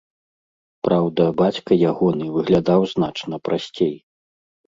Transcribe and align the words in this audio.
Праўда, 0.87 1.23
бацька 1.41 1.77
ягоны 1.91 2.25
выглядаў 2.37 2.81
значна 2.93 3.35
прасцей. 3.49 3.93